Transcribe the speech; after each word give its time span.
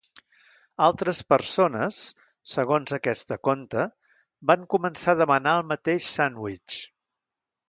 Altres 0.85 1.19
persones, 1.33 1.99
segons 2.53 2.95
aquesta 2.99 3.37
conta, 3.49 3.85
van 4.53 4.67
començar 4.75 5.15
a 5.15 5.21
demanar 5.21 5.55
el 5.61 5.71
mateix 5.75 6.09
Sandwich! 6.17 6.81